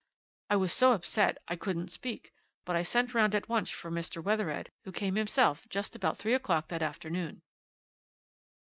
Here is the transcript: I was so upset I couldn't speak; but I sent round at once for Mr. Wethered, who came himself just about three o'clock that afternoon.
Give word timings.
I 0.49 0.55
was 0.55 0.73
so 0.73 0.93
upset 0.93 1.37
I 1.47 1.55
couldn't 1.55 1.91
speak; 1.91 2.33
but 2.65 2.75
I 2.75 2.81
sent 2.81 3.13
round 3.13 3.35
at 3.35 3.47
once 3.47 3.69
for 3.69 3.91
Mr. 3.91 4.19
Wethered, 4.19 4.71
who 4.83 4.91
came 4.91 5.13
himself 5.13 5.69
just 5.69 5.95
about 5.95 6.17
three 6.17 6.33
o'clock 6.33 6.69
that 6.69 6.81
afternoon. 6.81 7.43